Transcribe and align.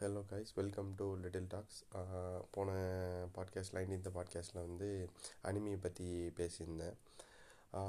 Hello 0.00 0.20
guys 0.30 0.52
welcome 0.54 0.90
to 0.98 1.06
little 1.22 1.46
talks 1.48 1.78
போன 2.50 2.74
பாட்காஸ்ட்டில் 3.36 3.94
இந்த 3.94 4.10
பாட்காஸ்ட்டில் 4.16 4.60
வந்து 4.66 4.88
அனிமியை 5.48 5.78
பற்றி 5.80 6.06
பேசியிருந்தேன். 6.38 6.94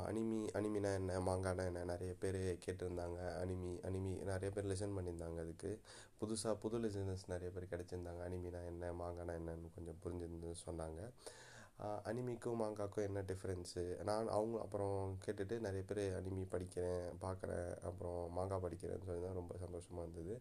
அனிமி 0.10 0.40
அனிமினா 0.60 0.92
என்ன? 1.00 1.20
மாங்கானா 1.28 1.64
என்ன? 1.72 1.84
நிறைய 1.84 2.14
பேர் 2.24 2.40
கேட்டிருந்தாங்க. 2.64 3.20
அனிமி 3.42 3.70
அனிமி 3.90 4.14
நிறைய 4.30 4.50
பேர் 4.56 4.70
லெசன் 4.72 4.96
பண்ணியிருந்தாங்க 4.96 5.40
அதுக்கு. 5.46 5.72
புதுசாக 6.22 6.56
புது 6.64 6.80
லெசனஸ் 6.80 7.26
நிறைய 7.28 7.52
பேர் 7.58 7.72
கிடச்சிருந்தாங்க. 7.74 8.24
அனிமினா 8.30 8.62
என்ன? 8.72 8.90
மாங்கானா 9.02 9.36
என்னன்னு 9.42 9.70
கொஞ்சம் 9.76 10.00
புரிஞ்சிருந்து 10.06 10.54
சொன்னாங்க. 10.66 11.12
அனிமிக்கும் 12.12 12.60
மாங்காக்கும் 12.64 13.08
என்ன 13.10 13.24
டிஃப்ரென்ஸு 13.34 13.86
நான் 14.10 14.34
அவங்க 14.38 14.58
அப்புறம் 14.66 14.98
கேட்டுட்டு 15.26 15.58
நிறைய 15.68 15.84
பேர் 15.92 16.04
அனிமி 16.22 16.46
படிக்கிறேன் 16.56 17.06
பார்க்குறேன் 17.26 17.70
அப்புறம் 17.90 18.20
மாங்கா 18.40 18.60
படிக்கிறேன்னு 18.66 19.10
சொல்லி 19.12 19.24
தான் 19.28 19.40
ரொம்ப 19.42 19.54
சந்தோஷமாக 19.66 20.08
இருந்தது. 20.08 20.36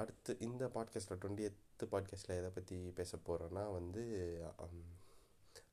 அடுத்து 0.00 0.32
இந்த 0.46 0.64
பாட்காஸ்ட்டில் 0.74 1.20
டுவெண்ட்டி 1.22 1.46
எத்து 1.48 1.84
பாட்காஸ்ட்டில் 1.92 2.38
எதை 2.40 2.50
பற்றி 2.56 2.76
பேச 2.98 3.18
போகிறேன்னா 3.28 3.64
வந்து 3.78 4.02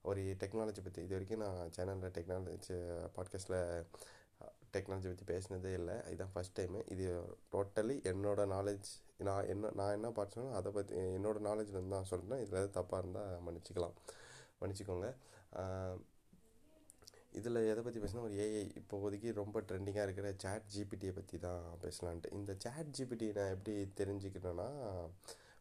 ஒரு 0.09 0.21
டெக்னாலஜி 0.41 0.81
பற்றி 0.83 1.01
இது 1.05 1.15
வரைக்கும் 1.15 1.43
நான் 1.45 1.73
சேனலில் 1.77 2.15
டெக்னாலஜி 2.17 2.77
பாட்காஸ்ட்டில் 3.17 3.59
டெக்னாலஜி 4.75 5.07
பற்றி 5.09 5.27
பேசினதே 5.33 5.71
இல்லை. 5.79 5.95
இதுதான் 6.11 6.33
ஃபஸ்ட் 6.33 6.57
டைமு 6.59 6.79
இது 6.93 7.05
டோட்டலி 7.53 7.95
என்னோடய 8.11 8.51
நாலேஜ் 8.55 8.89
நான் 9.27 9.47
என்ன 9.53 9.71
நான் 9.79 9.95
என்ன 9.97 10.09
பார்த்தனோ 10.19 10.45
அதை 10.57 10.71
பற்றி 10.71 10.95
என்னோடய 11.17 11.45
நாலேஜ்லேருந்து 11.49 11.95
தான் 11.97 12.11
சொல்கிறேன் 12.11 12.41
இதில் 12.43 12.57
எதாவது 12.57 12.77
தப்பாக 12.79 13.01
இருந்தால் 13.03 13.41
மன்னிச்சிக்கலாம். 13.47 13.95
மன்னிச்சிக்கோங்க. 14.61 15.09
இதில் 17.39 17.59
எதை 17.71 17.81
பற்றி 17.85 17.99
பேசினா 18.03 18.25
ஒரு 18.27 18.35
ஏஐ 18.45 18.63
இப்போதைக்கு 18.81 19.29
ரொம்ப 19.41 19.61
ட்ரெண்டிங்காக 19.69 20.05
இருக்கிற 20.07 20.27
சேட் 20.43 20.67
ஜிபிடியை 20.75 21.13
பற்றி 21.17 21.37
தான் 21.45 21.63
பேசலான்ட்டு. 21.83 22.33
இந்த 22.39 22.51
சேட் 22.65 22.93
ஜிபிடி 22.97 23.27
நான் 23.37 23.53
எப்படி 23.55 23.75
தெரிஞ்சுக்கிறேன்னா 24.01 24.69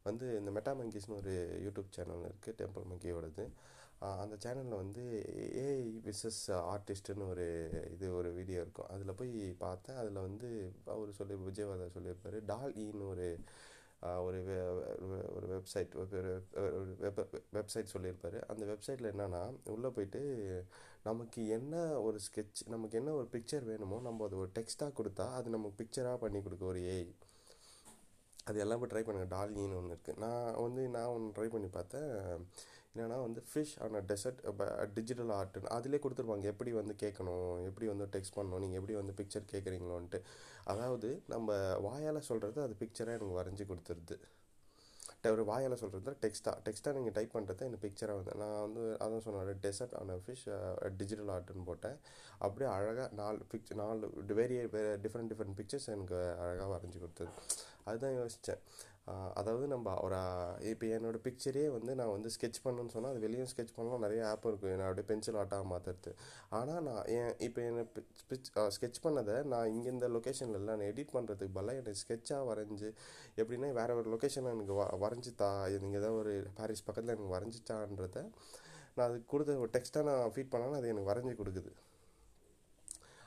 வந்து 0.08 0.26
இந்த 0.40 0.50
மெட்டாமங்கிஸ்னு 0.56 1.18
ஒரு 1.22 1.34
யூடியூப் 1.66 1.94
சேனல் 1.96 2.26
இருக்குது 2.30 2.58
டெம்பிள் 2.60 2.88
மங்கியோடது 2.90 3.46
அந்த 4.22 4.34
சேனலில் 4.44 4.80
வந்து 4.82 5.02
ஏஐ 5.62 5.78
விசஸ் 6.06 6.40
ஆர்டிஸ்ட்டுன்னு 6.72 7.28
ஒரு 7.32 7.46
இது 7.94 8.06
ஒரு 8.18 8.30
வீடியோ 8.38 8.58
இருக்கும். 8.64 8.90
அதில் 8.94 9.18
போய் 9.20 9.32
பார்த்தேன். 9.64 9.98
அதில் 10.02 10.20
வந்து 10.26 10.48
அவர் 10.94 11.18
சொல்லி 11.20 11.36
விஜயவாதா 11.48 11.86
சொல்லியிருப்பார் 11.96 12.36
டால் 12.52 12.74
ஈன்னு 12.84 13.08
ஒரு 13.14 13.26
ஒரு 14.26 14.40
ஒரு 15.36 15.46
வெப்சைட் 15.54 15.92
ஒரு 16.02 16.20
வெப் 17.04 17.20
வெப்சைட் 17.58 17.92
சொல்லியிருப்பார். 17.94 18.38
அந்த 18.52 18.62
வெப்சைட்டில் 18.72 19.10
என்னென்னா 19.12 19.42
உள்ளே 19.74 19.90
போயிட்டு 19.96 20.22
நமக்கு 21.08 21.40
என்ன 21.56 21.74
ஒரு 22.06 22.18
ஸ்கெட்ச் 22.26 22.60
நமக்கு 22.74 22.98
என்ன 23.00 23.10
ஒரு 23.20 23.28
பிக்சர் 23.34 23.64
வேணுமோ 23.70 23.98
நம்ம 24.08 24.24
அது 24.28 24.36
ஒரு 24.42 24.50
டெக்ஸ்ட்டாக 24.58 24.96
கொடுத்தா 25.00 25.26
அது 25.38 25.54
நமக்கு 25.56 25.80
பிக்சராக 25.82 26.22
பண்ணி 26.24 26.40
கொடுக்க 26.46 26.64
ஒரு 26.72 26.80
ஏஐ 26.94 27.06
அது 28.48 28.58
எல்லாம் 28.64 28.80
போய் 28.80 28.90
ட்ரை 28.92 29.02
பண்ணுங்கள் 29.06 29.32
டால்கின்னு 29.34 29.78
ஒன்று 29.78 29.94
இருக்குது 29.94 30.20
நான் 30.24 30.58
வந்து 30.64 30.82
நான் 30.96 31.12
ஒன்று 31.14 31.34
ட்ரை 31.36 31.48
பண்ணி 31.54 31.68
பார்த்தேன். 31.78 32.12
என்னென்னா 32.96 33.18
வந்து 33.24 33.40
fish 33.48 33.74
on 33.84 33.96
a 34.00 34.02
desert 34.10 34.40
digital 34.98 35.32
ஆர்ட்டுன்னு 35.38 35.72
அதிலே 35.76 35.98
கொடுத்துருப்பாங்க 36.04 36.52
எப்படி 36.52 36.72
வந்து 36.80 36.94
கேட்கணும் 37.02 37.50
எப்படி 37.70 37.88
வந்து 37.92 38.06
டெக்ஸ்ட் 38.14 38.36
பண்ணணும் 38.36 38.62
நீங்கள் 38.64 38.80
எப்படி 38.80 38.96
வந்து 39.00 39.14
பிக்சர் 39.20 39.50
கேட்குறீங்களோன்ட்டு. 39.52 40.20
அதாவது 40.72 41.10
நம்ம 41.34 41.58
வாயால் 41.88 42.26
சொல்கிறது 42.30 42.58
அது 42.66 42.76
பிக்சராக 42.82 43.18
எனக்கு 43.18 43.38
வரைஞ்சி 43.40 43.66
கொடுத்துருது. 43.72 44.16
ஒரு 45.34 45.44
வாயால் 45.50 45.80
சொல்கிறது 45.80 46.10
டெக்ஸ்ட்டாக 46.24 46.58
டெக்ஸ்ட்டாக 46.66 46.96
நீங்கள் 46.96 47.14
டைப் 47.16 47.32
பண்ணுறது 47.36 47.66
எனக்கு 47.68 47.84
பிக்சராக 47.86 48.18
வந்து 48.18 48.34
நான் 48.40 48.60
வந்து 48.66 48.82
அதான் 49.04 49.24
சொன்னேன் 49.24 49.62
desert 49.64 49.94
on 50.00 50.12
a 50.16 50.18
fish 50.24 50.44
digital 51.00 51.30
ஆர்ட்டுன்னு 51.36 51.66
போட்டேன். 51.70 51.96
அப்படியே 52.44 52.68
அழகாக 52.74 53.08
நாலு 53.20 53.40
பிக்சர் 53.52 53.80
நாலு 53.84 54.10
வேரிய 54.40 54.60
வேறு 54.76 54.92
டிஃப்ரெண்ட் 55.06 55.30
டிஃப்ரெண்ட் 55.32 55.56
பிக்சர்ஸ் 55.60 55.88
எனக்கு 55.94 56.18
அழகாக 56.44 56.68
வரைஞ்சி 56.74 57.00
கொடுத்தது. 57.04 57.32
அதுதான் 57.86 58.16
யோசித்தேன் 58.18 58.62
அதாவது 59.40 59.64
நம்ம 59.72 59.88
ஒரு 60.04 60.16
இப்போ 60.70 60.86
என்னோடய 60.94 61.20
பிக்சரே 61.26 61.64
வந்து 61.74 61.92
நான் 61.98 62.12
வந்து 62.14 62.30
ஸ்கெச் 62.36 62.58
பண்ணணும்னு 62.64 62.94
சொன்னால் 62.94 63.12
அது 63.12 63.20
வெளியும் 63.24 63.50
ஸ்கெச் 63.52 63.74
பண்ணலாம் 63.76 64.04
நிறைய 64.06 64.22
ஆப் 64.30 64.46
இருக்குது 64.48 64.78
நான் 64.78 64.88
அப்படியே 64.88 65.06
பென்சில் 65.10 65.38
ஆட்டாக 65.42 65.64
மாற்றுறது 65.72 66.12
ஆனால் 66.58 66.82
நான் 66.88 67.02
என் 67.16 67.34
இப்போ 67.46 67.60
என்னை 67.68 67.84
பிச் 68.30 68.50
ஸ்கெச் 68.76 69.00
பண்ணதை 69.04 69.36
நான் 69.52 69.70
இங்கே 69.74 69.90
இந்த 69.94 70.08
லொக்கேஷனில் 70.16 70.58
இல்லை 70.60 70.74
நான் 70.74 70.90
எடிட் 70.90 71.14
பண்ணுறதுக்கு 71.16 71.56
பதிலாக 71.58 71.82
என்னை 71.82 71.94
ஸ்கெட்சாக 72.02 72.48
வரைஞ்சி 72.50 72.90
எப்படின்னா 73.40 73.70
வேறு 73.80 73.98
ஒரு 74.00 74.10
லொக்கேஷனில் 74.14 74.54
எனக்கு 74.56 74.76
வ 74.80 74.86
வரைஞ்சி 75.04 75.32
தா 75.42 75.50
நீங்கள் 75.84 76.00
ஏதாவது 76.02 76.20
ஒரு 76.22 76.34
பாரிஸ் 76.58 76.86
பக்கத்தில் 76.88 77.14
எனக்கு 77.16 77.34
வரைஞ்சிச்சான்றத 77.36 78.18
நான் 78.96 79.06
அதுக்கு 79.08 79.28
கொடுத்த 79.28 79.58
ஒரு 79.64 79.72
டெக்ஸ்ட்டாக 79.74 80.06
நான் 80.10 80.32
ஃபீட் 80.34 80.52
பண்ணாலும் 80.52 80.78
அது 80.80 80.92
எனக்கு 80.92 81.10
வரைஞ்சி 81.12 81.34
கொடுக்குது. 81.40 81.70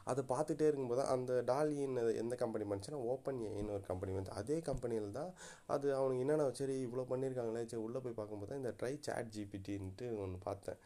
அதை 0.10 0.24
பார்த்துட்டே 0.30 0.68
இருக்கும்போது 0.68 1.04
அந்த 1.14 1.34
டாலின் 1.46 1.98
எந்த 2.22 2.36
கம்பெனி 2.36 2.66
பண்ணுச்சுன்னா 2.66 3.02
ஓப்பன் 3.12 3.42
ஏன்னு 3.50 3.76
ஒரு 3.76 3.86
கம்பெனி 3.88 4.14
வந்து 4.14 4.34
அதே 4.34 4.58
கம்பெனியில் 4.68 5.12
தான் 5.12 5.32
அது 5.68 5.88
அவனுக்கு 5.96 6.24
என்னென்ன 6.26 6.50
சரி 6.60 6.78
இவ்வளோ 6.86 7.06
பண்ணியிருக்காங்களே 7.12 7.64
சரி 7.66 7.84
உள்ளே 7.84 8.00
போய் 8.00 8.20
பார்க்கும்போது 8.20 8.52
தான் 8.52 8.62
இந்த 8.62 8.74
ட்ரை 8.80 8.94
சேட் 9.08 9.34
ஜிபிடின்ட்டு 9.36 10.08
ஒன்று 10.24 10.40
பார்த்தேன். 10.46 10.80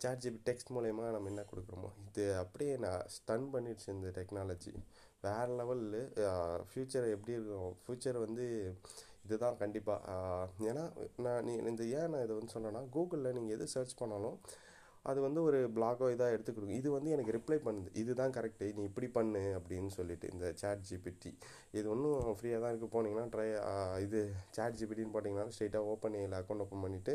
சாட் 0.00 0.22
ஜிபி 0.22 0.38
டெக்ஸ்ட் 0.46 0.72
மூலயமா 0.74 1.04
நம்ம 1.10 1.30
என்ன 1.30 1.42
கொடுக்குறோமோ 1.48 1.88
இது 2.04 2.24
அப்படியே 2.42 2.74
நான் 2.84 3.02
ஸ்டன் 3.14 3.46
பண்ணிடுச்சு 3.54 3.88
இந்த 3.94 4.10
டெக்னாலஜி 4.18 4.72
வேறு 5.24 5.56
லெவலில் 5.60 5.96
ஃப்யூச்சர் 6.68 7.06
எப்படி 7.14 7.34
இருக்கும் 7.36 7.74
ஃப்யூச்சர் 7.80 8.18
வந்து 8.18 8.44
இதுதான் 9.24 9.58
கண்டிப்பாக 9.58 10.14
ஏன்னா 10.68 10.84
நான் 11.24 11.44
நீ 11.44 11.54
இந்த 11.72 11.84
ஏன் 11.98 12.12
நான் 12.12 12.24
இதை 12.26 12.36
வந்து 12.36 12.54
சொன்னேன்னா 12.54 12.82
கூகுளில் 12.94 13.36
நீங்கள் 13.36 13.56
எது 13.56 13.66
சர்ச் 13.74 13.98
பண்ணாலும் 14.00 14.38
அது 15.10 15.18
வந்து 15.26 15.40
ஒரு 15.48 15.58
பிளாகோ 15.76 16.06
இதாக 16.14 16.34
எடுத்து 16.36 16.52
கொடுக்கும் 16.54 16.80
இது 16.80 16.88
வந்து 16.96 17.12
எனக்கு 17.16 17.34
ரிப்ளை 17.38 17.58
பண்ணுது. 17.66 17.90
இதுதான் 18.02 18.34
கரெக்டு 18.38 18.66
நீ 18.78 18.82
இப்படி 18.90 19.10
பண்ணு 19.18 19.42
அப்படின்னு 19.58 19.92
சொல்லிட்டு 19.98 20.32
இந்த 20.34 20.46
சேட் 20.62 20.86
ஜிபிடி 20.88 21.32
இது 21.78 21.86
ஒன்றும் 21.94 22.34
ஃப்ரீயாக 22.38 22.62
தான் 22.64 22.72
இருக்குது 22.72 22.94
போனீங்கன்னா 22.96 23.28
ட்ரை 23.34 23.46
இது 24.06 24.20
சேட் 24.56 24.80
ஜிபிடின்னு 24.80 25.14
போட்டிங்கன்னா 25.14 25.54
ஸ்ட்ரெயிட்டாக 25.56 25.92
ஓப்பன் 25.94 26.18
ஏயில் 26.22 26.36
அக்கௌண்ட் 26.40 26.64
ஓப்பன் 26.66 26.84
பண்ணிவிட்டு 26.86 27.14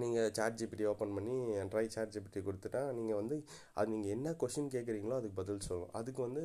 நீங்கள் 0.00 0.32
சேட் 0.36 0.58
ஜிபிடி 0.60 0.84
ஓப்பன் 0.90 1.14
பண்ணி 1.16 1.36
ட்ரை 1.70 1.84
சேட் 1.94 2.12
ஜிபிடி 2.14 2.40
கொடுத்துட்டா 2.48 2.82
நீங்கள் 2.98 3.18
வந்து 3.20 3.36
அது 3.78 3.88
நீங்கள் 3.94 4.12
என்ன 4.16 4.34
கொஷின் 4.42 4.68
கேட்குறீங்களோ 4.74 5.16
அதுக்கு 5.18 5.38
பதில் 5.40 5.64
சொல்லும். 5.68 5.92
அதுக்கு 5.98 6.20
வந்து 6.26 6.42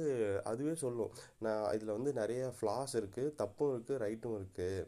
அதுவே 0.52 0.74
சொல்லும். 0.84 1.12
நான் 1.46 1.66
இதில் 1.78 1.96
வந்து 1.98 2.14
நிறைய 2.22 2.44
ஃப்ளாஸ் 2.60 2.96
இருக்குது 3.02 3.36
தப்பும் 3.42 3.74
இருக்குது 3.76 4.00
ரைட்டும் 4.06 4.38
இருக்குது 4.40 4.88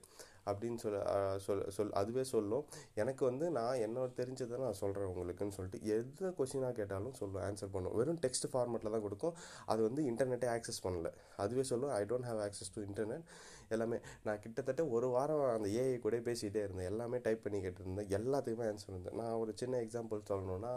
அப்படின்னு 0.50 0.79
சொல்ல 0.83 1.00
சொல் 1.45 1.63
சொல் 1.75 1.94
அதுவே 2.01 2.23
சொல்லும். 2.33 2.66
எனக்கு 3.01 3.23
வந்து 3.29 3.45
நான் 3.57 3.81
என்னோட 3.85 4.09
தெரிஞ்சதை 4.19 4.59
நான் 4.66 4.79
சொல்கிறேன் 4.81 5.09
உங்களுக்குன்னு 5.13 5.56
சொல்லிட்டு 5.57 5.79
எந்த 5.95 6.31
கொஷினாக 6.39 6.73
கேட்டாலும் 6.79 7.17
சொல்லும் 7.22 7.44
ஆன்சர் 7.47 7.73
பண்ணும். 7.75 7.95
வெறும் 8.00 8.22
டெக்ஸ்ட் 8.25 8.47
ஃபார்மெட்டில் 8.53 8.95
தான் 8.95 9.06
கொடுக்கும். 9.07 9.35
அது 9.73 9.81
வந்து 9.88 10.03
இன்டர்நெட்டே 10.11 10.50
ஆக்சஸ் 10.56 10.83
பண்ணல. 10.88 11.11
அதுவே 11.45 11.66
சொல்லும் 11.72 11.94
I 12.00 12.01
don't 12.11 12.29
have 12.29 12.41
access 12.47 12.73
to 12.78 12.83
internet 12.89 13.25
எல்லாமே 13.75 13.97
நான் 14.25 14.41
கிட்டத்தட்ட 14.44 14.81
ஒரு 14.95 15.07
வாரம் 15.16 15.44
அந்த 15.56 15.67
ஏஐ 15.81 15.97
கூட 16.06 16.17
பேசிகிட்டே 16.28 16.62
இருந்தேன். 16.66 16.89
எல்லாமே 16.91 17.17
டைப் 17.27 17.44
பண்ணி 17.45 17.59
கேட்டிருந்தேன். 17.66 18.09
எல்லாத்துக்குமே 18.19 18.67
ஆன்சர் 18.72 18.94
இருந்தேன் 18.94 19.19
நான் 19.22 19.39
ஒரு 19.44 19.53
சின்ன 19.62 19.81
எக்ஸாம்பிள் 19.85 20.22
சொல்லணுன்னா 20.31 20.73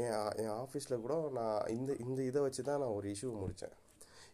என் 0.00 0.12
என் 0.42 0.54
ஆஃபீஸில் 0.62 1.02
கூட 1.04 1.14
நான் 1.38 1.66
இந்த 1.78 1.92
இந்த 2.04 2.20
இதை 2.28 2.40
வச்சு 2.44 2.62
தான் 2.68 2.80
நான் 2.82 2.94
ஒரு 2.98 3.08
இஷ்யூ 3.14 3.30
முடித்தேன் 3.40 3.74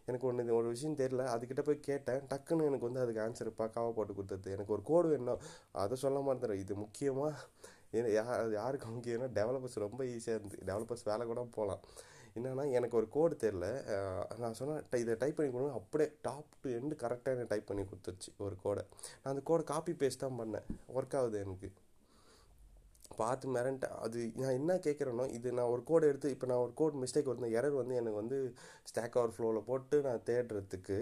எனக்கு 0.09 0.27
ஒன்று 0.27 0.55
ஒரு 0.59 0.67
விஷயம் 0.73 0.97
தெரில 1.01 1.23
அதுக்கிட்ட 1.35 1.63
போய் 1.69 1.85
கேட்டேன். 1.89 2.21
டக்குன்னு 2.31 2.67
எனக்கு 2.69 2.89
வந்து 2.89 3.03
அதுக்கு 3.03 3.23
ஆன்சர் 3.25 3.57
பக்காவாக 3.61 3.93
போட்டு 3.97 4.13
கொடுத்தது. 4.19 4.51
எனக்கு 4.55 4.75
ஒரு 4.77 4.83
கோடு 4.91 5.07
வேணும். 5.13 5.41
அதை 5.83 5.97
சொல்ல 6.05 6.19
மாட்டேன் 6.27 6.59
இது 6.63 6.75
முக்கியமாக 6.83 7.35
யார் 8.19 8.51
யாருக்கு 8.59 8.87
முக்கியம்னா 8.95 9.27
டெவலப்பர்ஸ் 9.39 9.83
ரொம்ப 9.85 10.01
ஈஸியாக 10.13 10.37
இருந்து 10.39 10.57
டெவலப்பர்ஸ் 10.69 11.07
வேலை 11.09 11.25
கூட 11.31 11.41
போகலாம் 11.57 11.83
என்னென்னா 12.37 12.63
எனக்கு 12.77 12.97
ஒரு 12.99 13.07
கோடு 13.15 13.35
தெரில 13.43 13.67
நான் 14.41 14.57
சொன்னேன் 14.59 14.81
இதை 15.03 15.13
டைப் 15.21 15.37
பண்ணி 15.37 15.51
கொடுங்க. 15.51 15.73
அப்படியே 15.79 16.09
டாப் 16.27 16.49
டு 16.61 16.69
எண்டு 16.77 16.95
கரெக்டாக 17.03 17.33
எனக்கு 17.35 17.51
டைப் 17.53 17.69
பண்ணி 17.69 17.83
கொடுத்துருச்சு 17.91 18.29
ஒரு 18.45 18.55
கோடை 18.63 18.83
நான் 19.21 19.31
அந்த 19.33 19.43
கோடை 19.49 19.63
காப்பி 19.71 19.93
பேஸ்ட் 20.01 20.23
தான் 20.23 20.37
பண்ணேன். 20.41 20.67
ஒர்க் 20.97 21.15
ஆகுது 21.19 21.39
எனக்கு. 21.45 21.69
பார்த்து 23.11 23.51
மிரண்டேன் 23.53 23.93
அது 24.03 24.19
நான் 24.35 24.57
என்ன 24.57 24.71
கேட்குறேனோ 24.85 25.25
இது 25.35 25.53
நான் 25.57 25.71
ஒரு 25.73 25.81
கோடு 25.83 26.09
எடுத்து 26.09 26.31
இப்போ 26.33 26.47
நான் 26.49 26.63
ஒரு 26.63 26.73
கோட் 26.75 26.97
மிஸ்டேக் 27.01 27.29
வந்து 27.31 27.49
எரர் 27.57 27.77
வந்து 27.79 27.95
எனக்கு 27.95 28.19
வந்து 28.19 28.37
ஸ்டாக் 28.89 29.15
ஓவர் 29.17 29.33
ஃப்ளோவில் 29.35 29.65
போட்டு 29.65 29.97
நான் 30.07 30.25
தேடுறதுக்கு 30.27 30.97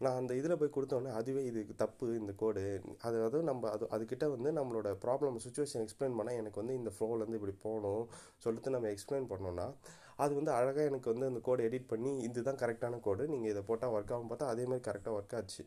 நான் 0.00 0.18
அந்த 0.18 0.34
இதில் 0.34 0.58
போய் 0.60 0.74
கொடுத்தோன்னே 0.76 1.12
அதுவே 1.18 1.42
இது 1.50 1.62
தப்பு 1.76 2.08
இந்த 2.14 2.34
கோடு 2.34 2.64
அதாவது 3.02 3.40
நம்ம 3.42 3.70
அது 3.70 3.86
அதுக்கிட்ட 3.90 4.28
வந்து 4.30 4.52
நம்மளோட 4.52 4.90
ப்ராப்ளம் 5.04 5.40
சுச்சுவேஷன் 5.46 5.84
எக்ஸ்பிளைன் 5.86 6.18
பண்ணால் 6.18 6.40
எனக்கு 6.42 6.62
வந்து 6.62 6.78
இந்த 6.80 6.92
ஃப்ளோவிலேருந்து 6.96 7.40
இப்படி 7.40 7.56
போகணும் 7.62 8.04
சொல்லிட்டு 8.38 8.74
நம்ம 8.76 8.92
எக்ஸ்பிளைன் 8.94 9.30
பண்ணோன்னா 9.32 9.66
அது 10.18 10.32
வந்து 10.34 10.52
அழகாக 10.52 10.88
எனக்கு 10.90 11.12
வந்து 11.12 11.26
அந்த 11.26 11.40
கோடு 11.40 11.66
எடிட் 11.68 11.90
பண்ணி 11.90 12.12
இதுதான் 12.28 12.62
கரெக்டான 12.62 13.00
கோடு 13.00 13.24
நீங்கள் 13.28 13.52
இதை 13.52 13.62
போட்டால் 13.68 13.94
ஒர்க் 13.96 14.14
ஆகும் 14.14 14.30
பார்த்தா 14.30 14.52
அதேமாதிரி 14.52 14.86
கரெக்டாக 14.88 15.18
ஒர்க் 15.18 15.36
ஆச்சு. 15.38 15.62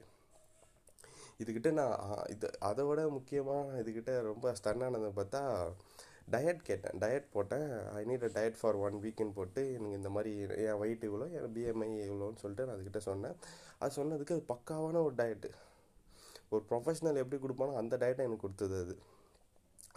இதுக்கிட்ட 1.42 1.72
நான் 1.80 1.98
இது 2.34 2.48
அதை 2.70 2.84
விட 2.90 3.02
முக்கியமாக 3.18 3.80
இதுக்கிட்ட 3.82 4.14
ரொம்ப 4.30 4.54
ஸ்டன்னானதை 4.60 5.12
பார்த்தா 5.20 5.42
டயட் 6.34 6.62
கேட்டேன். 6.68 6.96
டயட் 7.04 7.28
போட்டேன். 7.36 7.68
I 8.00 8.02
need 8.10 8.26
a 8.28 8.32
diet 8.36 8.60
for 8.60 8.78
one 8.86 8.98
வீக்குன்னு 9.06 9.36
போட்டு 9.38 9.62
எனக்கு 9.78 10.00
இந்த 10.02 10.10
மாதிரி 10.16 10.32
என் 10.66 10.80
வெயிட் 10.84 11.06
இவ்வளோ 11.08 11.28
என் 11.38 11.54
பிஎம்ஐ 11.56 11.90
இவ்வளோன்னு 12.10 12.42
சொல்லிட்டு 12.44 12.66
நான் 12.68 12.76
அதுக்கிட்ட 12.76 13.02
சொன்னேன். 13.10 13.36
அது 13.82 13.98
சொன்னதுக்கு 14.00 14.36
அது 14.38 14.46
பக்காவான 14.54 15.02
ஒரு 15.08 15.16
டயட்டு 15.22 15.50
ஒரு 16.56 16.64
ப்ரொஃபஷனல் 16.70 17.22
எப்படி 17.24 17.40
கொடுப்பானோ 17.44 17.74
அந்த 17.82 17.96
டயட்டை 18.04 18.24
எனக்கு 18.28 18.46
கொடுத்தது 18.46 18.78
அது. 18.84 18.96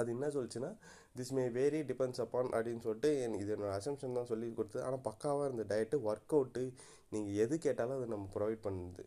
அது 0.00 0.08
என்ன 0.16 0.28
சொல்லிச்சுன்னா 0.36 0.70
this 1.18 1.32
may 1.36 1.44
very 1.56 1.80
depends 1.90 2.22
upon 2.24 2.48
அப்படின்னு 2.56 2.84
சொல்லிட்டு 2.86 3.10
எனக்கு 3.24 3.44
இது 3.44 3.52
என்னோடய 3.56 3.78
அசம்ஷன் 3.80 4.18
தான் 4.18 4.30
சொல்லி 4.32 4.46
கொடுத்தது. 4.58 4.84
ஆனால் 4.86 5.04
பக்காவாக 5.08 5.48
இருந்த 5.48 5.66
டயட்டு 5.72 5.98
ஒர்க் 6.08 6.34
அவுட்டு 6.38 6.62
நீங்கள் 7.14 7.36
எது 7.44 7.54
கேட்டாலும் 7.66 7.98
அதை 7.98 8.08
நம்ம 8.14 8.28
ப்ரொவைட் 8.36 8.64
பண்ணுது. 8.66 9.04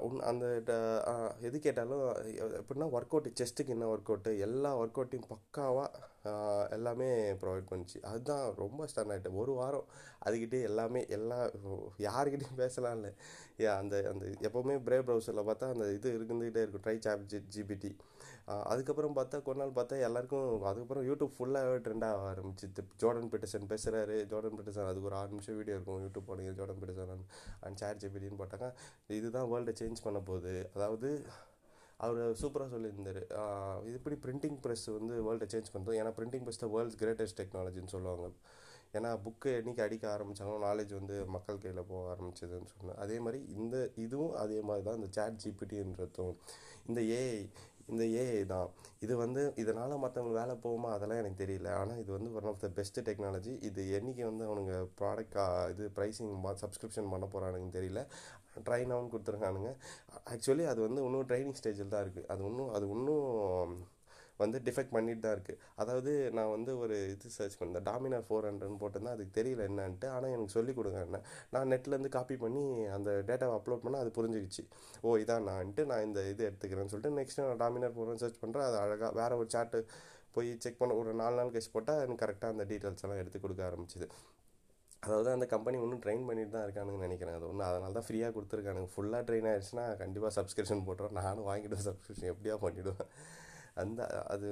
உன் 0.00 0.20
அந்த 0.20 0.44
எது 1.40 1.56
கேட்டாலும் 1.58 2.04
எப்படின்னா 2.58 2.88
ஒர்க் 2.90 3.14
அவுட்டு 3.14 3.32
செஸ்ட்டுக்கு 3.32 3.74
என்ன 3.76 3.88
ஒர்க் 3.88 4.10
அவுட்டு 4.10 4.32
எல்லா 4.38 4.72
ஒர்க் 4.78 4.98
அவுட்டையும் 4.98 5.28
பக்காவாக 5.28 6.02
எல்லாமே 6.76 7.08
ப்ரொவைட் 7.42 7.70
பண்ணிச்சு. 7.70 7.98
அதுதான் 8.10 8.44
ரொம்ப 8.62 8.86
ஸ்டன் 8.92 9.12
ஆகிட்டேன் 9.14 9.38
ஒரு 9.42 9.52
வாரம் 9.60 9.86
அதுக்கிட்டே 10.26 10.60
எல்லாமே 10.70 11.00
எல்லா 11.16 11.38
யாருக்கிட்டையும் 12.06 12.60
பேசலாம் 12.62 12.96
இல்லை. 12.98 13.12
அந்த 13.80 13.96
அந்த 14.12 14.26
எப்போவுமே 14.48 14.76
ப்ரே 14.86 14.98
ப்ரௌசரில் 15.08 15.48
பார்த்தா 15.50 15.72
அந்த 15.74 15.86
இது 15.98 16.08
இருந்துக்கிட்டே 16.18 16.62
இருக்கும். 16.64 16.84
ட்ரை 16.86 16.96
சாப் 17.06 17.26
ஜி 17.32 17.40
ஜிபிடி 17.56 17.92
அதுக்கப்புறம் 18.72 19.14
பார்த்தா 19.16 19.36
கொஞ்ச 19.46 19.58
நாள் 19.60 19.76
பார்த்தா 19.78 19.96
எல்லாருக்கும் 20.08 20.50
அதுக்கப்புறம் 20.70 21.04
யூடியூப் 21.08 21.32
ஃபுல்லாகவே 21.36 21.78
ட்ரெண்ட் 21.86 22.04
ஆக 22.08 22.26
ஆரம்பிச்சு. 22.32 22.66
ஜோர்டன் 23.02 23.30
பீட்டர்சன் 23.32 23.66
பேசுகிறாரு 23.72 24.16
ஜோர்டன் 24.32 24.56
பீட்டர்சன் 24.58 24.88
அதுக்கு 24.90 25.08
ஒரு 25.10 25.16
ஆறு 25.20 25.30
நிமிஷம் 25.32 25.58
வீடியோ 25.60 25.76
இருக்கும். 25.78 26.02
யூடியூப் 26.04 26.28
போனீங்க 26.28 26.52
ஜோர்டன் 26.58 26.80
பீட்டர்சன் 26.82 27.24
அண்ட் 27.66 27.78
சேர் 27.82 28.00
ஜிபிடின்னு 28.02 28.40
போட்டாங்க. 28.42 28.68
இதுதான் 29.18 29.48
வேர்ல்டை 29.52 29.74
சேஞ்ச் 29.80 30.04
பண்ண 30.06 30.20
போகுது. 30.30 30.54
அதாவது 30.76 31.10
அவர் 32.04 32.38
சூப்பராக 32.40 32.70
சொல்லியிருந்தார். 32.74 33.20
இது 33.88 33.94
எப்படி 34.00 34.16
பிரிண்டிங் 34.24 34.58
ப்ரெஸ் 34.64 34.86
வந்து 34.98 35.14
வேர்ல்டை 35.26 35.48
சேஞ்ச் 35.52 35.72
பண்ணுறது 35.74 35.98
ஏன்னா 36.00 36.12
பிரிண்டிங் 36.18 36.44
ப்ரெஸ் 36.46 36.62
தான் 36.62 36.72
வேர்ல்ட்ஸ் 36.76 36.98
கிரேட்டஸ்ட் 37.02 37.38
டெக்னாலஜின்னு 37.40 37.94
சொல்லுவாங்க. 37.94 38.28
ஏன்னா 38.96 39.10
புக்கு 39.24 39.50
என்னைக்கு 39.60 39.82
அடிக்க 39.86 40.04
ஆரம்பித்தாங்களோ 40.16 40.58
நாலேஜ் 40.66 40.92
வந்து 40.98 41.14
மக்கள் 41.36 41.62
கையில் 41.62 41.88
போக 41.92 42.02
ஆரம்பிச்சதுன்னு 42.14 42.72
சொன்னேன் 42.74 43.00
அதே 43.04 43.16
மாதிரி 43.24 43.40
இந்த 43.60 43.76
இதுவும் 44.04 44.36
அதே 44.42 44.58
மாதிரி 44.68 44.84
தான் 44.88 44.98
இந்த 45.00 45.08
சேட் 45.16 45.40
ஜிபிடின்றதும் 45.44 46.36
இந்த 46.90 47.00
ஏஐ 47.20 47.40
இந்த 47.92 48.04
ஏஐ 48.20 48.38
தான். 48.52 48.68
இது 49.04 49.14
வந்து 49.24 49.42
இதனால் 49.62 49.92
மற்றவங்க 50.04 50.32
வேலை 50.38 50.54
போகுமா? 50.62 50.88
அதெல்லாம் 50.94 51.20
எனக்கு 51.22 51.38
தெரியல. 51.42 51.68
ஆனால் 51.80 52.00
இது 52.02 52.10
வந்து 52.16 52.30
one 52.38 52.48
of 52.50 52.62
the 52.64 52.68
best 52.78 52.98
technology 53.08 53.52
இது 53.68 53.82
என்னைக்கு 53.98 54.22
வந்து 54.30 54.44
அவனுங்க 54.48 54.74
ப்ராடக்ட் 55.00 55.36
இது 55.74 55.84
ப்ரைஸிங் 55.98 56.32
சப்ஸ்கிரிப்ஷன் 56.62 57.12
பண்ண 57.12 57.26
போகிறானுங்கன்னு 57.34 57.76
தெரியல. 57.78 58.02
ட்ரைனாகவும் 58.68 59.12
கொடுத்துருக்கானுங்க. 59.12 59.70
ஆக்சுவலி 60.32 60.64
அது 60.72 60.80
வந்து 60.86 61.02
இன்னும் 61.08 61.28
ட்ரைனிங் 61.30 61.58
ஸ்டேஜில் 61.60 61.92
தான் 61.94 62.04
இருக்குது 62.06 62.28
அது 62.32 62.42
இன்னும் 62.50 62.72
அது 62.78 62.86
இன்னும் 62.96 63.76
வந்து 64.42 64.58
டிஃபெக்ட் 64.64 64.94
பண்ணிட்டு 64.94 65.22
தான் 65.24 65.34
இருக்குது 65.36 65.60
அதாவது 65.82 66.10
நான் 66.36 66.50
வந்து 66.54 66.72
ஒரு 66.82 66.96
இது 67.12 67.30
சர்ச் 67.36 67.56
பண்ணேன் 67.60 67.84
டாமினார் 67.86 68.26
ஃபோர் 68.26 68.48
ஹண்ட்ரட்னு 68.48 68.80
போட்டிருந்தேன். 68.82 69.14
அதுக்கு 69.16 69.32
தெரியல 69.38 69.62
என்னன்ட்டு 69.68 70.08
ஆனால் 70.14 70.32
எனக்கு 70.34 70.54
சொல்லிக் 70.56 70.78
கொடுங்க 70.78 70.98
என்ன. 71.06 71.20
நான் 71.54 71.70
நெட்லேருந்து 71.72 72.10
காப்பி 72.16 72.36
பண்ணி 72.44 72.64
அந்த 72.96 73.10
டேட்டாவை 73.30 73.54
அப்லோட் 73.58 73.84
பண்ணால் 73.84 74.02
அது 74.04 74.12
புரிஞ்சிக்கிச்சு. 74.18 74.64
ஓ 75.06 75.16
இதான் 75.22 75.48
நான்ட்டு 75.50 75.88
நான் 75.92 76.04
இந்த 76.08 76.22
இது 76.32 76.44
எடுத்துக்கிறேன்னு 76.48 76.92
சொல்லிட்டு 76.94 77.18
நெக்ஸ்ட் 77.20 77.42
நான் 77.42 77.62
டாமினார் 77.64 77.96
ஃபோர் 77.96 78.22
சர்ச் 78.24 78.42
பண்ணுறேன் 78.44 78.68
அது 78.68 78.78
அழகாக 78.84 79.12
வேறு 79.20 79.40
ஒரு 79.42 79.50
சார்ட்டு 79.56 79.80
போய் 80.36 80.50
செக் 80.64 80.80
பண்ண 80.80 80.94
ஒரு 81.02 81.12
நாலு 81.22 81.36
நாள் 81.40 81.52
கழிச்சு 81.52 81.74
போட்டால் 81.76 82.02
எனக்கு 82.06 82.22
கரெக்டாக 82.24 82.54
அந்த 82.54 82.66
டீட்டெயில்ஸ் 82.72 83.04
எல்லாம் 83.06 83.22
எடுத்து 83.22 83.38
கொடுக்க 83.44 83.62
ஆரம்பிச்சிது. 83.70 84.08
அதாவது 85.06 85.30
அந்த 85.36 85.46
கம்பெனி 85.54 85.76
இன்னும் 85.86 86.02
ட்ரெயின் 86.04 86.26
பண்ணிட்டு 86.28 86.54
தான் 86.56 86.66
இருக்கானுங்கன்னு 86.66 87.06
நினைக்கிறேன். 87.08 87.36
அது 87.38 87.48
ஒன்று 87.50 87.64
அதனால 87.70 87.94
தான் 87.98 88.06
ஃப்ரீயாக 88.08 88.34
கொடுத்துருக்கானுங்க. 88.36 88.90
ஃபுல்லாக 88.94 89.22
ட்ரெயின் 89.28 89.48
ஆயிடுச்சுன்னா 89.50 89.84
கண்டிப்பாக 90.02 90.32
சப்ஸ்கிரிப்ஷன் 90.38 90.84
போட்டுருவேன் 90.86 91.18
நானும் 91.22 91.48
வாங்கிடுவேன் 91.50 91.86
சப்ஸ்கிரிப்ஷன் 91.88 92.30
எப்படியா 92.34 92.56
பண்ணிவிடுவேன் 92.64 93.10
அந்த 93.82 94.02
அது 94.34 94.50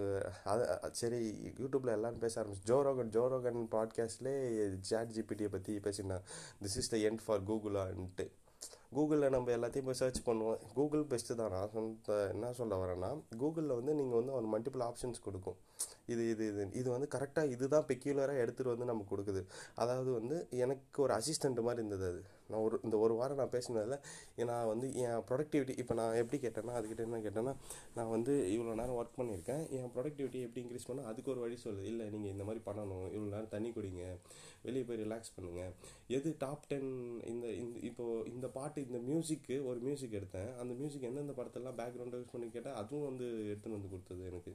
அது 0.53 0.65
சரி 1.01 1.19
யூடியூப்பில் 1.61 1.95
எல்லாரும் 1.97 2.23
பேச 2.25 2.35
ஆரம்பிச்சு 2.41 2.69
ஜோரோகன் 2.71 3.13
ஜோரோகன் 3.17 3.61
பாட்காஸ்ட்லேயே 3.75 4.65
சாட் 4.89 5.15
ஜிபிடியை 5.17 5.51
பற்றி 5.55 5.75
பேசியிருந்தாங்க. 5.87 6.25
This 6.65 6.77
is 6.81 6.91
the 6.95 6.99
end 7.09 7.23
for 7.27 7.45
கூகுளான்ட்டு 7.51 8.27
கூகுளில் 8.97 9.33
நம்ம 9.35 9.53
எல்லாத்தையும் 9.57 9.89
போய் 9.89 10.01
சர்ச் 10.01 10.21
பண்ணுவோம். 10.27 10.61
கூகுள் 10.77 11.05
பெஸ்ட்டு 11.13 11.37
தான். 11.39 11.55
நான் 11.55 11.73
சொன்ன 11.73 12.19
என்ன 12.35 12.53
சொல்ல 12.59 12.75
வரேன்னா 12.83 13.11
கூகுளில் 13.41 13.75
வந்து 13.79 13.95
நீங்கள் 14.01 14.19
வந்து 14.21 14.35
ஒரு 14.41 14.47
மல்டிபிள் 14.55 14.85
ஆப்ஷன்ஸ் 14.91 15.25
கொடுக்கும். 15.27 15.59
இது 16.07 16.31
இது 16.31 16.47
இது. 16.49 16.65
இது 16.73 16.89
வந்து 16.91 17.09
கரெக்டாக 17.15 17.51
இதுதான் 17.51 17.87
பெக்யூலராக 17.89 18.43
எடுத்துகிட்டு 18.45 18.75
வந்து 18.75 18.85
நமக்கு 18.85 19.13
கொடுக்குது. 19.15 19.43
அதாவது 19.75 20.13
வந்து 20.13 20.49
எனக்கு 20.51 21.03
ஒரு 21.03 21.15
அசிஸ்டண்ட் 21.15 21.61
மாதிரி 21.61 21.83
இருந்தது 21.83 22.07
அது. 22.13 22.23
நான் 22.51 22.63
ஒரு 22.67 22.77
இந்த 22.87 22.97
ஒரு 23.05 23.15
வாரம் 23.21 23.41
நான் 23.43 23.53
பேசினதில் 23.55 23.99
நான் 24.51 24.69
வந்து 24.73 24.87
என் 25.03 25.23
ப்ரொடக்டிவிட்டி 25.29 25.75
இப்போ 25.83 25.95
நான் 26.01 26.19
எப்படி 26.23 26.39
கேட்டேன்னா 26.45 26.75
அதுக்கிட்ட 26.79 27.05
என்ன 27.09 27.21
கேட்டேன்னா 27.27 27.55
நான் 27.97 28.11
வந்து 28.15 28.33
இவ்வளோ 28.55 28.75
நேரம் 28.81 28.99
ஒர்க் 29.01 29.19
பண்ணியிருக்கேன் 29.21 29.63
என் 29.79 29.93
ப்ரொடக்டிவிட்டி 29.95 30.41
எப்படி 30.47 30.63
இன்க்ரீஸ் 30.65 30.89
பண்ணால் 30.91 31.09
அதுக்கு 31.13 31.33
ஒரு 31.35 31.43
வழி 31.45 31.57
சொல்லுது. 31.65 31.87
இல்லை 31.93 32.07
நீங்கள் 32.15 32.33
இந்த 32.35 32.47
மாதிரி 32.49 32.63
பண்ணணும் 32.69 33.07
இவ்வளோ 33.17 33.31
நேரம் 33.37 33.53
தண்ணி 33.55 33.71
குடிங்க 33.77 34.05
வெளியே 34.67 34.85
போய் 34.89 35.01
ரிலாக்ஸ் 35.05 35.35
பண்ணுங்கள் 35.37 35.73
எது 36.17 36.29
டாப் 36.45 36.69
டென் 36.71 36.91
இந்த 37.33 37.47
இந்த 37.63 37.77
இப்போது 37.89 38.29
இந்த 38.35 38.47
பாட்டு 38.59 38.87
இந்த 38.89 38.99
மியூசிக்கு 39.09 39.57
ஒரு 39.71 39.79
மியூசிக் 39.87 40.19
எடுத்தேன். 40.21 40.51
அந்த 40.63 40.73
மியூசிக் 40.81 41.09
எந்தெந்த 41.09 41.35
படத்தெல்லாம் 41.41 41.79
பேக்ரவுண்டை 41.81 42.19
யூஸ் 42.21 42.33
பண்ணி 42.35 42.49
கேட்டால் 42.57 42.79
அதுவும் 42.83 43.09
வந்து 43.11 43.27
எடுத்துன்னு 43.51 43.79
வந்து 43.79 43.93
கொடுத்தது 43.95 44.23
எனக்கு. 44.31 44.53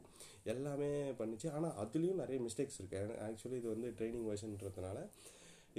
எல்லாமே 0.53 0.91
பண்ணிச்சு. 1.19 1.49
ஆனால் 1.57 1.75
அதுலேயும் 1.83 2.21
நிறைய 2.23 2.39
மிஸ்டேக்ஸ் 2.47 2.79
இருக்கேன் 2.81 3.11
ஆக்சுவலி 3.27 3.59
இது 3.61 3.69
வந்து 3.75 3.89
ட்ரைனிங் 3.99 4.27
வெர்ஷன்றதுனால 4.31 4.99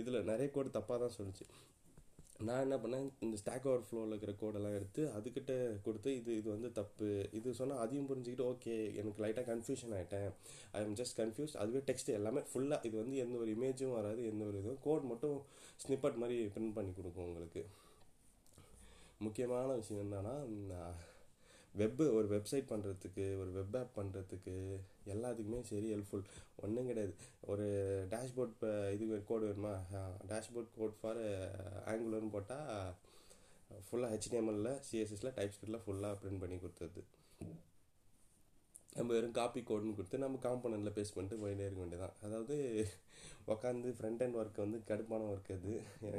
இதில் 0.01 0.27
நிறைய 0.31 0.49
கோடு 0.57 0.71
தப்பாக 0.79 0.99
தான் 1.05 1.17
சொல்லிச்சு. 1.19 1.45
நான் 2.49 2.63
என்ன 2.65 2.77
பண்ணேன் 2.83 3.09
இந்த 3.25 3.37
ஸ்டாக் 3.41 3.67
ஓவர் 3.71 3.83
ஃப்ளோவில் 3.87 4.13
இருக்கிற 4.13 4.33
கோடெல்லாம் 4.43 4.77
எடுத்து 4.77 5.03
அதுக்கிட்ட 5.17 5.53
கொடுத்து 5.87 6.11
இது 6.19 6.31
இது 6.37 6.49
வந்து 6.51 6.69
தப்பு. 6.79 7.09
இது 7.39 7.55
சொன்னால் 7.59 7.83
அதையும் 7.85 8.09
புரிஞ்சுக்கிட்டு 8.11 8.47
ஓகே 8.53 8.75
எனக்கு 9.01 9.23
லைட்டாக 9.25 9.45
கன்ஃபியூஷன் 9.51 9.93
ஆகிட்டேன் 9.99 10.31
ஐ 10.73 10.81
எம் 10.85 10.97
ஜஸ்ட் 11.01 11.17
கன்ஃபியூஸ் 11.21 11.55
அதுவே 11.63 11.83
டெக்ஸ்ட் 11.91 12.11
எல்லாமே 12.19 12.43
ஃபுல்லாக 12.53 12.87
இது 12.91 12.97
வந்து 13.03 13.17
எந்த 13.25 13.37
ஒரு 13.43 13.53
இமேஜும் 13.57 13.97
வராது 13.99 14.23
எந்த 14.31 14.45
ஒரு 14.45 14.59
இதுவும். 14.63 14.81
கோட் 14.87 15.07
மட்டும் 15.13 15.37
ஸ்னிப்பட் 15.85 16.21
மாதிரி 16.23 16.39
பிரிண்ட் 16.57 16.77
பண்ணி 16.79 16.95
கொடுக்கும் 16.99 17.27
உங்களுக்கு. 17.29 17.65
முக்கியமான 19.27 19.71
விஷயம் 19.81 20.03
என்னன்னா 20.05 20.35
வெப்பு 21.79 22.05
ஒரு 22.15 22.27
வெப்சைட் 22.29 22.71
பண்ணுறதுக்கு 22.71 23.25
ஒரு 23.39 23.51
வெப் 23.51 23.77
ஆப் 23.77 23.99
பண்ணுறதுக்கு 23.99 24.55
எல்லாத்துக்குமே 25.07 25.61
சரி 25.61 25.95
ஹெல்ப்ஃபுல் 25.95 26.25
ஒன்றும் 26.57 26.87
கிடையாது. 26.87 27.15
ஒரு 27.41 27.67
டேஷ்போர்ட் 28.11 28.65
இது 28.95 29.25
கோடு 29.25 29.47
வேணுமா? 29.49 29.75
டேஷ்போர்ட் 30.29 30.75
கோட் 30.79 31.01
ஃபார் 31.01 31.23
ஆங்குலர்னு 31.87 32.35
போட்டால் 32.37 32.95
ஃபுல்லாக 33.91 34.13
ஹெச்டிஎம்எல்ல 34.15 34.71
சிஎஸ்எஸில் 34.91 35.35
டைப் 35.35 35.55
ஸ்கிரிப்டில் 35.57 35.83
ஃபுல்லாக 35.87 36.19
பிரிண்ட் 36.23 36.39
பண்ணி 36.39 36.57
கொடுத்துருது 36.57 37.03
நம்ம 38.97 39.09
வெறும் 39.15 39.35
காப்பி 39.39 39.61
கோடுன்னு 39.69 39.97
கொடுத்து 39.97 40.21
நம்ம 40.23 40.39
காம்பனண்ட்டில் 40.47 40.95
பேஸ்ட் 40.97 41.15
பண்ணிட்டு 41.17 41.37
போயிட்டே 41.43 41.65
இருக்க 41.67 41.81
வேண்டியதான் 41.83 42.15
அதாவது 42.27 42.57
உட்காந்து 43.53 43.89
ஃப்ரண்ட் 43.99 44.23
அண்ட் 44.25 44.37
ஒர்க் 44.41 44.59
வந்து 44.65 44.79
கடுப்பான 44.89 45.27
ஒர்க் 45.33 45.51
அது. 45.57 45.73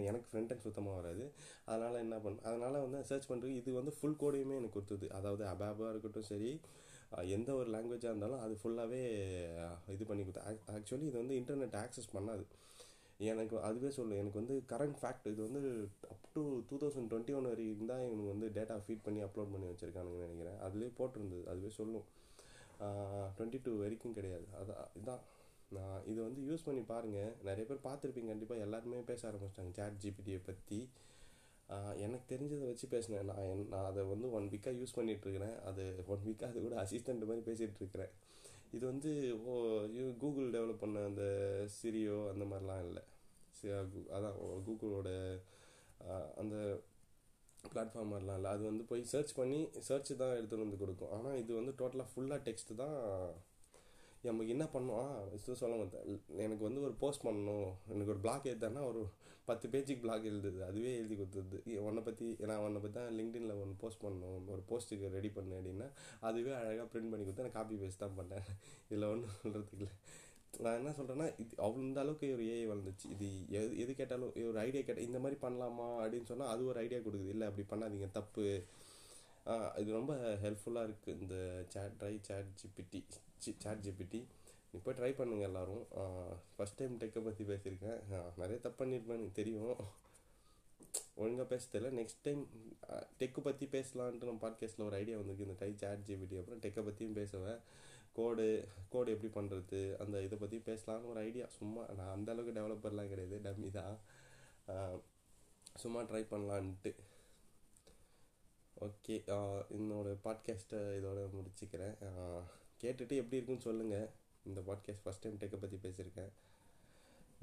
எனக்கு 0.10 0.28
ஃப்ரண்ட் 0.30 0.52
ஹேண்ட் 0.52 0.66
சுத்தமாக 0.68 0.96
வராது. 1.00 1.26
அதனால் 1.72 1.98
என்ன 2.06 2.16
பண்ண 2.26 2.44
அதனால் 2.50 2.78
வந்து 2.86 3.00
சர்ச் 3.10 3.28
பண்ணுறது 3.32 3.54
இது 3.62 3.72
வந்து 3.80 3.94
ஃபுல் 3.98 4.18
கோடையுமே 4.24 4.56
எனக்கு 4.60 4.76
கொடுத்தது. 4.78 5.08
அதாவது 5.18 5.44
அபாபாக 5.54 5.92
இருக்கட்டும் 5.94 6.30
சரி 6.32 6.52
எந்த 7.36 7.50
ஒரு 7.60 7.70
லாங்குவேஜாக 7.76 8.12
இருந்தாலும் 8.14 8.42
அது 8.46 8.54
ஃபுல்லாகவே 8.62 9.02
இது 9.96 10.04
பண்ணி 10.10 10.24
கொடுத்தேன் 10.26 10.60
ஆக்சுவலி 10.76 11.08
இது 11.10 11.18
வந்து 11.24 11.38
இன்டர்நெட் 11.42 11.78
ஆக்சஸ் 11.84 12.14
பண்ணாது. 12.16 12.46
எனக்கு 13.32 13.56
அதுவே 13.70 13.90
சொல்லு 13.98 14.14
எனக்கு 14.22 14.42
வந்து 14.42 14.56
கரண்ட் 14.72 14.98
ஃபேக்ட் 15.02 15.28
இது 15.32 15.42
வந்து 15.48 15.62
up 16.14 16.30
to 16.36 16.44
two 16.70 16.76
thousand 16.84 17.10
twenty 17.12 17.34
one 17.40 17.50
வரைக்கும் 17.52 17.92
தான் 17.92 18.04
இவனுக்கு 18.06 18.32
வந்து 18.34 18.48
டேட்டா 18.58 18.78
ஃபீட் 18.86 19.06
பண்ணி 19.08 19.22
அப்லோட் 19.26 19.54
பண்ணி 19.54 19.68
வச்சுருக்கானுங்கன்னு 19.72 20.28
நினைக்கிறேன். 20.28 20.58
அதுலேயே 20.68 20.92
போட்டிருந்தது. 21.00 21.44
அதுவே 21.54 21.72
சொல்லும். 21.80 22.08
டுவெண்ட்டி 23.38 23.60
டூ 23.66 23.72
வரைக்கும் 23.84 24.18
கிடையாது. 24.18 24.48
அதான் 24.62 24.90
இதுதான் 24.98 25.24
நான் 25.76 26.02
இது 26.12 26.20
வந்து 26.28 26.42
யூஸ் 26.50 26.66
பண்ணி 26.68 26.82
பாருங்கள் 26.92 27.36
நிறைய 27.48 27.66
பேர் 27.70 27.86
பார்த்துருப்பீங்க. 27.88 28.32
கண்டிப்பாக 28.34 28.66
எல்லாருமே 28.66 29.00
பேச 29.12 29.22
ஆரம்பிச்சிட்டாங்க. 29.30 29.74
சாட் 29.80 30.02
ஜிபிடியை 30.06 30.40
பற்றி 30.50 30.80
எனக்கு 32.06 32.26
தெரிஞ்சதை 32.32 32.66
வச்சு 32.70 32.86
பேசினேன். 32.94 33.28
நான் 33.30 33.46
என் 33.52 33.62
நான் 33.74 33.88
அதை 33.90 34.02
வந்து 34.14 34.28
ஒன் 34.38 34.48
வீக்காக 34.54 34.80
யூஸ் 34.82 34.98
பண்ணிகிட்ருக்கிறேன் 34.98 35.56
அது 35.70 35.84
ஒன் 36.14 36.26
வீக்காக 36.28 36.52
அது 36.54 36.64
கூட 36.66 36.76
அசிஸ்டண்ட் 36.84 37.28
மாதிரி 37.30 37.44
பேசிகிட்ருக்கிறேன் 37.50 38.12
இது 38.76 38.84
வந்து 38.92 39.12
ஓ 39.52 39.54
கூகுள் 40.24 40.50
டெவலப் 40.56 40.82
பண்ண 40.84 41.04
அந்த 41.12 41.24
சிரியோ 41.78 42.18
அந்த 42.34 42.46
மாதிரிலாம் 42.52 42.84
இல்லை. 42.88 43.04
அதான் 44.18 44.38
கூகுளோட 44.68 45.10
அந்த 46.42 46.56
பிளாட்ஃபார்ம் 47.74 48.12
மாதிரிலாம் 48.14 48.40
இல்லை 48.40 48.52
அது 48.56 48.64
வந்து 48.70 48.84
போய் 48.92 49.04
சர்ச் 49.14 49.34
பண்ணி 49.40 49.60
சர்ச் 49.88 50.12
தான் 50.22 50.36
எடுத்துகிட்டு 50.40 50.66
வந்து 50.66 50.82
கொடுக்கும். 50.84 51.14
ஆனால் 51.18 51.38
இது 51.44 51.52
வந்து 51.60 51.74
டோட்டலாக 51.82 52.08
ஃபுல்லாக 52.14 52.40
டெக்ஸ்ட் 52.48 52.74
தான். 52.84 52.98
நமக்கு 54.30 54.54
என்ன 54.56 54.66
பண்ணுவோம் 54.74 55.14
இது 55.36 55.56
சொல்ல 55.62 55.76
மாட்டேன் 55.82 56.04
எனக்கு 56.46 56.64
வந்து 56.68 56.82
ஒரு 56.88 56.94
போஸ்ட் 57.04 57.24
பண்ணணும். 57.28 57.70
எனக்கு 57.92 58.14
ஒரு 58.14 58.22
பிளாக் 58.26 58.50
எழுதானா 58.52 58.82
ஒரு 58.90 59.02
பத்து 59.50 59.68
பேஜுக்கு 59.74 60.04
பிளாக் 60.04 60.28
எழுதுது. 60.32 60.60
அதுவே 60.68 60.92
எழுதி 60.98 61.16
கொடுத்துருது 61.22 61.78
உன்னை 61.88 62.02
பற்றி 62.08 62.26
நான் 62.50 62.64
உன்னை 62.66 62.82
பற்றி 62.82 62.98
தான் 63.00 63.16
லிங்க்டின்ல 63.20 63.54
ஒன்று 63.62 63.82
போஸ்ட் 63.84 64.04
பண்ணணும். 64.06 64.44
ஒரு 64.56 64.64
போஸ்ட்டுக்கு 64.70 65.10
ரெடி 65.18 65.30
பண்ணு 65.38 65.56
அப்படின்னா 65.60 65.88
அதுவே 66.30 66.54
அழகாக 66.62 66.88
பிரிண்ட் 66.94 67.12
பண்ணி 67.14 67.26
கொடுத்து 67.26 67.48
நான் 67.48 67.58
காப்பி 67.60 67.78
பேஸ்ட் 67.84 68.04
தான் 68.06 68.18
பண்ணேன். 68.20 68.46
இதில் 68.90 69.12
ஒன்றும் 69.14 69.36
சொல்கிறதுக்கு 69.40 69.78
இல்லை. 69.80 69.92
நான் 70.64 70.78
என்ன 70.80 70.92
சொல்கிறேன்னா 70.98 71.28
இது 71.44 71.54
அவ்வளோ 71.66 71.84
இந்த 71.88 72.00
அளவுக்கு 72.04 72.28
ஒரு 72.36 72.44
ஏஐ 72.54 72.66
வளர்ந்துச்சு. 72.72 73.08
இது 73.16 73.28
எது 73.58 73.70
எது 73.84 73.92
கேட்டாலும் 74.00 74.34
ஒரு 74.50 74.60
ஐடியா 74.66 74.82
கேட்டால் 74.88 75.08
இந்த 75.10 75.20
மாதிரி 75.24 75.38
பண்ணலாமா 75.46 75.88
அப்படின்னு 76.02 76.30
சொன்னால் 76.32 76.52
அது 76.54 76.68
ஒரு 76.72 76.80
ஐடியா 76.84 77.00
கொடுக்குது. 77.06 77.34
இல்லை 77.36 77.48
அப்படி 77.50 77.66
பண்ணாதீங்க 77.72 78.10
தப்பு. 78.20 78.46
இது 79.82 79.90
ரொம்ப 80.00 80.14
ஹெல்ப்ஃபுல்லாக 80.44 80.88
இருக்குது 80.88 81.18
இந்த 81.22 81.36
chat 81.74 81.98
try 82.02 82.14
chat 82.28 82.52
GPT 82.62 83.02
chat 83.46 83.84
GPT 83.86 84.22
இப்போ 84.78 84.90
ட்ரை 84.98 85.10
பண்ணுங்கள் 85.20 85.48
எல்லோரும். 85.48 85.86
ஃபஸ்ட் 86.56 86.78
டைம் 86.82 86.94
டெக்கை 87.02 87.22
பற்றி 87.28 87.44
பேசியிருக்கேன். 87.52 88.00
நிறைய 88.42 88.58
தப்பு 88.66 88.80
பண்ணியிருப்பேன் 88.82 89.20
எனக்கு 89.20 89.40
தெரியும். 89.42 89.80
ஒழுங்காக 91.22 91.48
பேச 91.54 91.64
தெரியல. 91.74 91.90
நெக்ஸ்ட் 92.00 92.24
டைம் 92.28 92.42
டெக்கு 93.22 93.42
பற்றி 93.48 93.66
பேசலான்ட்டு 93.76 94.30
நம்ம 94.30 94.42
பாட்காஸ்ட்டில் 94.46 94.88
ஒரு 94.90 94.98
ஐடியா 95.02 95.18
வந்திருக்கு. 95.20 95.48
இந்த 95.48 95.58
டை 95.64 95.72
சேட் 95.82 96.06
ஜிபிடி 96.10 96.38
அப்புறம் 96.42 96.62
டெக்கை 96.66 96.84
பற்றியும் 96.88 97.18
பேசுவேன். 97.20 97.60
கோடு 98.14 98.68
கோடு 98.90 99.12
எப்படி 99.16 99.48
பண்ணுறது 99.48 99.80
அந்த 100.04 100.22
இதை 100.22 100.38
பற்றி 100.38 100.58
பேசலாம்னு 100.66 101.10
ஒரு 101.10 101.20
ஐடியா 101.20 101.46
சும்மா 101.58 101.84
நான் 101.98 102.14
அந்தளவுக்கு 102.16 102.56
டெவலப்பர்லாம் 102.58 103.12
கிடையாது. 103.12 103.38
டம்மி 103.46 103.70
தான். 103.72 103.96
சும்மா 105.76 106.02
ட்ரை 106.02 106.24
பண்ணலான்ட்டு. 106.32 106.92
ஓகே 108.80 109.16
என்னோட 109.78 110.10
பாட்காஸ்ட்டை 110.26 110.80
இதோட 111.00 111.20
முடிச்சுக்கிறேன். 111.38 111.96
கேட்டுட்டு 112.82 113.18
எப்படி 113.22 113.38
இருக்குன்னு 113.38 113.68
சொல்லுங்கள் 113.68 114.10
இந்த 114.46 114.62
பாட்காஸ்ட் 114.62 115.04
ஃபஸ்ட் 115.06 115.24
டைம் 115.24 115.40
டெக்கை 115.40 115.60
பற்றி 115.60 115.78
பேசியிருக்கேன். 115.86 116.32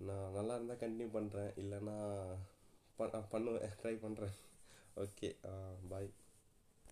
நான் 0.09 0.33
நல்லா 0.33 0.55
இருந்தால் 0.55 0.83
கண்டினியூ 0.85 1.11
பண்ணுறேன் 1.17 1.53
இல்லைன்னா 1.63 1.97
ப 2.97 3.07
பண்ணுவேன் 3.33 3.75
ட்ரை 3.83 3.95
பண்ணுறேன் 4.05 4.37
ஓகே 4.97 5.29
பாய் 5.89 6.09